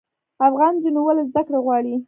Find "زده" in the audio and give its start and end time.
1.29-1.41